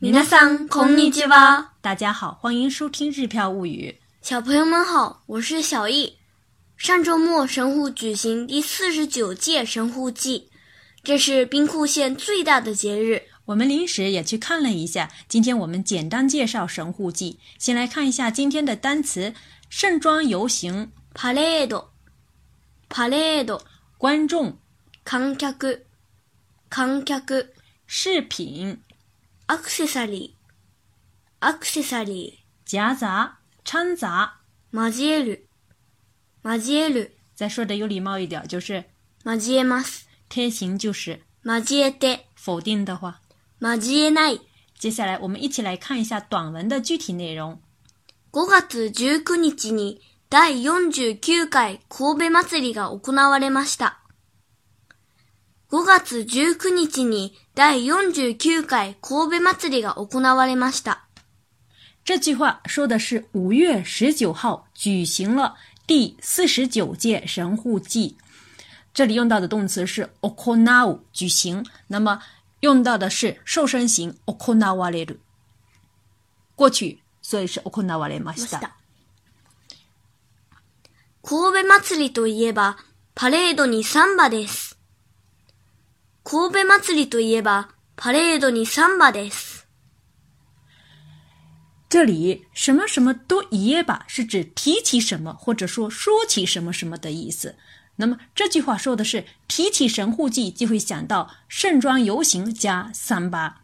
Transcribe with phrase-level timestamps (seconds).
[0.00, 1.72] 皆さんこんにちは。
[1.82, 3.98] 大家好，欢迎收听《日漂物语》。
[4.26, 6.16] 小朋友们好，我是小易。
[6.76, 10.48] 上周末神户举行第四十九届神户祭，
[11.02, 13.22] 这是兵库县最大的节日。
[13.46, 17.38] 我们临时也去看了一下，今天我们简单介绍神户祭。
[17.58, 19.34] 先来看一下今天的单词：
[19.68, 21.88] 盛装游行、パレード、
[22.88, 23.60] パレード、
[23.98, 24.56] 观众、
[25.04, 25.80] 観客、
[26.70, 27.48] 観客、
[27.86, 28.78] 饰品、
[29.47, 34.39] アクセサリー、アクセサリ夹杂、掺杂。
[34.73, 35.47] ー、交える、
[36.43, 38.83] 交える、再说的有礼貌一点，就是
[39.23, 43.21] 交えます、贴形就是交えて、否定的话。
[43.61, 44.41] 交えない。
[44.77, 47.59] 接下来我们一起来看一下短文的具体内容。
[48.33, 54.01] 5月19日に第49回神戸祭りが行われました。
[55.71, 61.07] 5月19日に第49回神戸祭りが行われました。
[62.03, 65.55] 这句话说的是五月十九号举行了
[65.87, 68.15] 第四十九届神户祭，
[68.93, 72.21] 这里用到的动词是 okonau 举行，那么
[72.59, 75.17] 用到的是受身形 okonawareru
[76.55, 78.69] 过去，所以是た。
[81.23, 82.77] 神戸祭りといえば、
[83.15, 84.74] パレードにサンバです。
[86.27, 89.67] 神戸祭りといえば、パレードにサンバです。
[91.87, 97.55] 这里什么什么都耶吧是指提起什么或者说说起什么什么的意思。
[97.97, 103.61] 那么这句话说的是提起神户祭就会想到盛装游行加三八。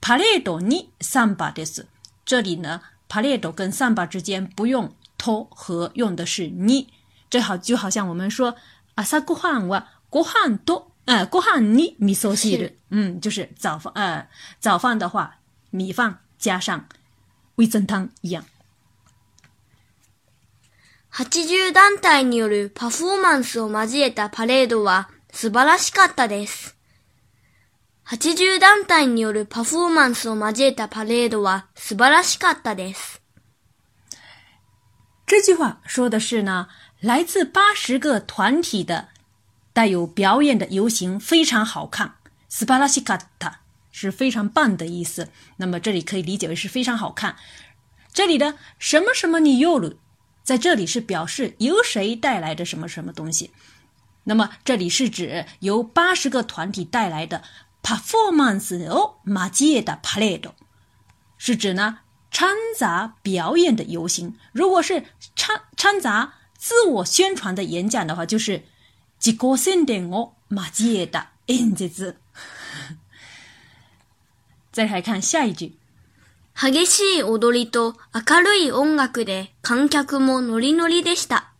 [0.00, 1.86] パレードに三八です。
[2.24, 6.86] 这里呢，パレード跟三八之间不用と和，用的是に。
[7.28, 8.56] 这好就好像我们说
[8.96, 14.27] 朝ごはんはご飯と呃ご飯に味噌汁是，嗯，就是早饭呃
[14.59, 15.39] 早饭的话
[15.71, 16.85] 米饭加上
[17.55, 18.43] 味噌汤一样。
[21.11, 26.75] 80団体によるパフォーマンスを交えたパレードは素晴らしかったです。
[28.05, 33.21] 80団体によるパフォーマンスを交えたパレードは素晴らしかったです。
[35.25, 36.67] 这句话说的是呢，
[37.01, 39.09] 来自八十个团体的
[39.73, 42.15] 带有表演的游行非常好看，
[42.49, 43.53] 素晴らしかった
[43.91, 45.29] 是非常棒的意思。
[45.57, 47.35] 那么这里可以理解为是非常好看。
[48.11, 49.95] 这里的什么什么你有了，
[50.43, 53.51] 在这里是表示由谁带来的什么什么东西。
[54.25, 57.43] 那么这里是指由八十个团体带来的
[57.81, 60.51] performance を交えたパレード。
[61.37, 61.99] 是指呢
[62.31, 64.35] 掺杂表演的游行。
[64.51, 68.65] 如果是掺掺杂自我宣传的演讲的话，就是
[69.24, 72.16] 自己宣伝を交えた演説。
[74.70, 75.72] 再来看下一句，
[76.54, 81.52] 激しい踊りと明るい音楽で観客もノリノリでした。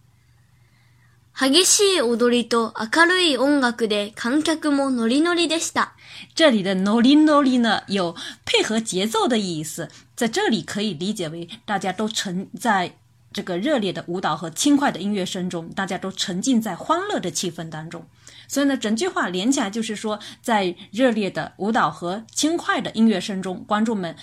[1.34, 5.94] 激しい踊りと明るい音楽で観客もノリノリでした。
[6.34, 8.14] 这里的 nori nori 呢有
[8.44, 12.98] 配合节奏的意思，在这里可以理解为大家都沉在
[13.34, 18.06] 这个热烈的舞蹈和轻快的音乐声中，大家都沉浸在欢乐的气氛当中。
[18.46, 24.16] 所以呢，整句话连起来就是说，在热烈的舞蹈和轻快的音乐声中，观众们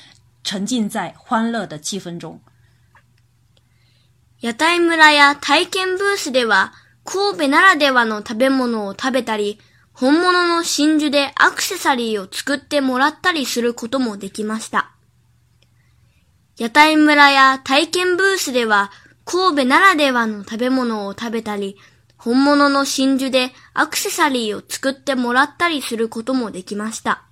[0.43, 2.39] 沉浸在欢乐的气氛中。
[4.39, 6.73] 屋台村や体験ブースでは、
[7.03, 9.59] 神戸ならではの食べ物を食べたり、
[9.93, 14.91] 本物の真珠でアクセサリーを作ってもらったりすることもできました。
[16.57, 18.91] 屋台村や体験ブースでは、
[19.25, 21.77] 神戸ならではの食べ物を食べたり、
[22.17, 27.23] 本物の真珠でアクセサリーを作ってもらったりすることもできました。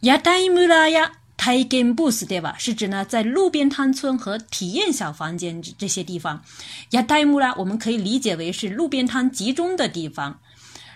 [0.00, 6.42] 屋台村呀体験ブースでは是指呢在路边摊村和体验小房间这这些地方。
[6.90, 10.38] 屋台村我们可以理解为是路边摊集中的地方。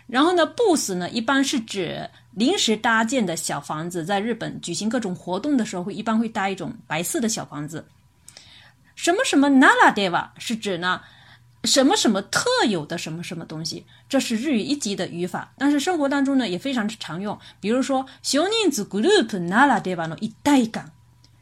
[0.08, 7.84] 然后呢，booth 呢一般是指临时搭建的小房子，在日本举行各种活动的时候会一般会搭一种白色的小房子。
[8.95, 11.01] 什么什么 nara deva 是指呢
[11.63, 17.37] 什么什么特有的什么什么东西，这是日语一级的语法，但是生活当中呢也非常常用。
[17.59, 20.85] 比如说少人数グループならではの一体感，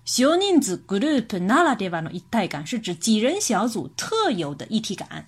[0.04, 5.26] 少人数グループならではの一体感是指几人小组特有的一体感。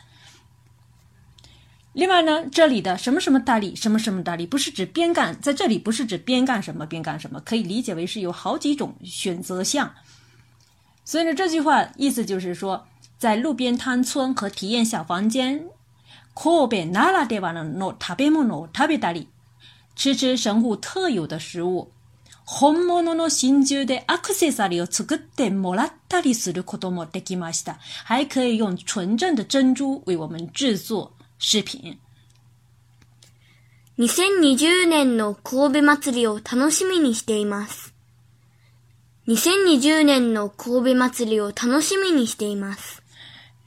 [1.94, 9.94] 另外呢，这里的什么什么大力，什么什么大力，不是指边干，在这里不是指边干什么边干什么，可以理解为是有好几种选择项。
[11.06, 12.86] 所以呢，这句话意思就是说，
[13.18, 15.64] 在路边摊村和体验小房间，
[16.34, 19.28] 神戸ならではの食べ物を食べたり，
[19.96, 21.90] 吃吃神户特有的食物，
[22.46, 27.78] 本物の真珠でアクセサリーを作ってもらったりすることもできました。
[28.06, 31.98] 还可以用纯正的珍珠为我们制作饰品。
[33.98, 37.94] 2020年の神戸祭りを楽しみにしています。
[39.29, 43.03] 2020年の神戸祭りを楽しみにしています。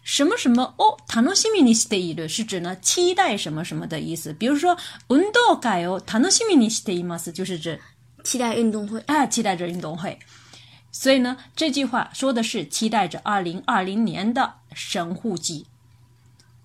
[0.05, 4.33] 什么什么を楽しみにしている是指呢期待什么什么的意思？
[4.33, 4.77] 比如说
[5.09, 7.77] 運動会を楽しみにしています，就是指
[8.23, 9.01] 期待运动会。
[9.07, 10.17] 啊期待着运动会。
[10.93, 15.65] 所以呢，这句话说的是期待着二零二零年的神户祭。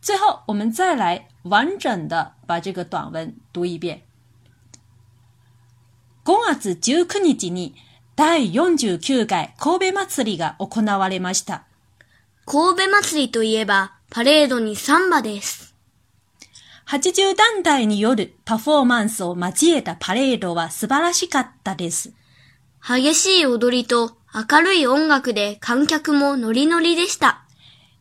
[0.01, 4.03] 最后，我们再来完整的把这个短文读一遍。
[6.25, 7.73] 5月19日に
[8.17, 11.65] 第49回神戸祭りが行われました。
[12.47, 15.75] 神戸祭りといえば、パレードにサンバです。
[16.87, 22.13] 80団体によるパフォーマンスを交えたパレードは素晴らしかったです。
[22.87, 27.45] 激しい踊りと明るい音楽で観客もノリノリでした。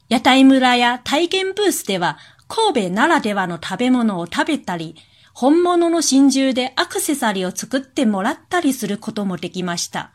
[0.09, 4.95] 屋台村や体験ブースでは神戸ならではの食べ物を食べたり、
[5.33, 10.11] 本物の真珠でアクセサリーを作ってもらったりすることもできました。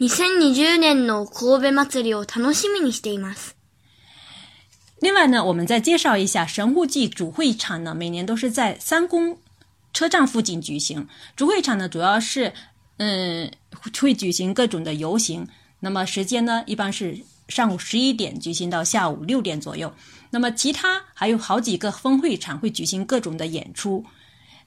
[0.00, 3.54] 2020年の神戸祭りを楽しみにしています。
[5.02, 9.36] 另外呢，我们再介绍一下神户祭主会场呢，每年都是在三宫
[9.92, 11.06] 车站附近举行。
[11.36, 12.54] 主会场呢，主要是
[12.96, 13.50] 嗯
[14.00, 15.46] 会举行各种的游行，
[15.80, 19.92] 那么时间呢，一般是上午十一点举行到下午六点左右。
[20.30, 24.02] 那么其他还有好几个分会场会举行各种的演出。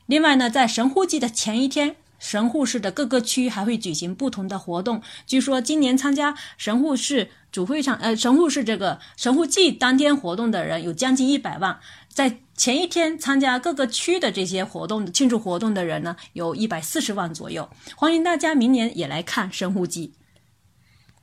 [0.05, 5.01] 另外呢，在神户祭的前一天，神户市的各个区还会举行不同的活动。
[5.25, 11.79] 据说今年参加神户市主会场，呃，神户市这个神户祭当天活动的人有将近一百万，
[12.09, 17.69] 在前一天参加各个区的这些活动庆祝活动的人呢，有一百四十万左右。
[17.95, 20.13] 欢迎大家明年也来看神户祭。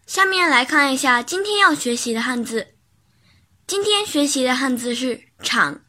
[0.07, 2.69] 下面来看一下今天要学习的汉字。
[3.67, 5.83] 今天学习的汉字是“厂”，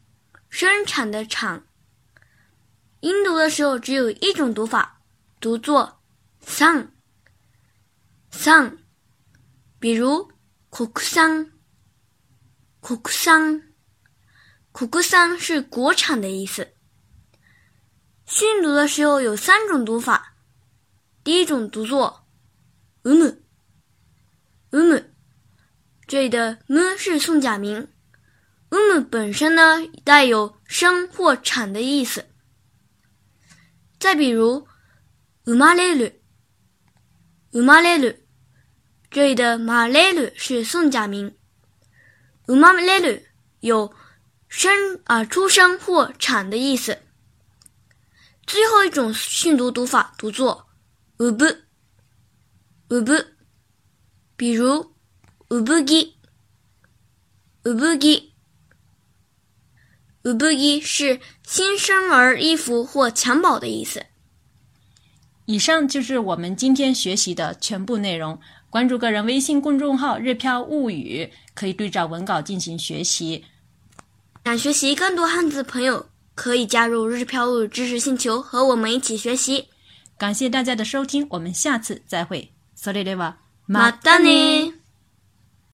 [0.48, 1.64] 生产的“厂”。
[3.01, 5.01] 音读的时候只有一种读法，
[5.39, 5.93] 读作“
[6.45, 6.91] 産”。
[8.31, 8.77] 産，
[9.79, 10.29] 比如
[10.69, 11.51] 国産。
[12.79, 13.73] 国産，
[14.71, 16.73] 国産是国产的意思。
[18.25, 20.35] 训读的时候有三种读法，
[21.23, 22.21] 第一种读作“
[23.03, 23.39] うむ”。
[24.71, 25.05] うむ，
[26.07, 27.87] 这里的む是宋假名，
[28.69, 32.25] うむ本身呢带有生或产的意思。
[34.01, 34.67] 再比如，
[35.45, 36.21] 生まれる，
[37.51, 38.25] 生まれる，
[39.09, 41.33] 这里的まれる是宋假名，
[42.45, 43.25] 生まれる
[43.61, 43.91] 有
[44.49, 46.99] 生啊出生或产的意思。
[48.45, 50.67] 最后一种训读读法读作
[51.17, 51.63] うぶ，
[52.89, 53.25] うぶ。
[54.37, 54.91] 比如，
[55.49, 56.13] うぶぎ，
[57.63, 57.97] うぶ
[60.23, 64.05] ぎ，うぶぎ是新生儿衣服或襁褓的意思。
[65.45, 68.39] 以上就是我们今天学习的全部内容。
[68.69, 73.45] 关注个人微信公众号“日飘物语”，可以对照文稿进行学习。
[74.43, 79.69] 想学习更多汉字的朋友，可以加入日飘物语知识星球，和我们一起学习。
[80.17, 82.51] 感谢大家的收听，我们下次再会。
[82.77, 83.35] それでは
[83.67, 84.73] またね。